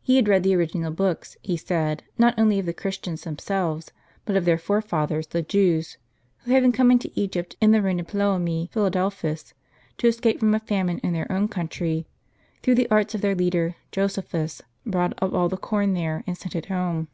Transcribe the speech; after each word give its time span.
He 0.00 0.14
had 0.14 0.28
read 0.28 0.44
the 0.44 0.54
original 0.54 0.92
books, 0.92 1.36
he 1.42 1.56
said, 1.56 2.04
not 2.16 2.38
only 2.38 2.60
of 2.60 2.66
the 2.66 2.72
Christians 2.72 3.22
themselves, 3.24 3.90
but 4.24 4.36
of 4.36 4.44
their 4.44 4.58
forefathers, 4.58 5.26
the 5.26 5.42
Jews; 5.42 5.98
who, 6.44 6.52
having 6.52 6.70
come 6.70 6.92
into 6.92 7.10
Egypt 7.16 7.56
in 7.60 7.72
the 7.72 7.82
reign 7.82 7.98
of 7.98 8.06
Ptolemy 8.06 8.70
Philadelphus, 8.72 9.54
to 9.98 10.06
escape 10.06 10.38
from 10.38 10.54
a 10.54 10.60
famine 10.60 10.98
in 10.98 11.14
their 11.14 11.26
own 11.32 11.48
country, 11.48 12.06
through 12.62 12.76
the 12.76 12.88
arts 12.92 13.16
of 13.16 13.22
their 13.22 13.34
leader, 13.34 13.74
Josephus, 13.90 14.62
bought 14.86 15.20
up 15.20 15.32
all 15.34 15.48
the 15.48 15.56
corn 15.56 15.94
there, 15.94 16.22
and 16.28 16.38
sent 16.38 16.54
it 16.54 16.66
home. 16.66 17.08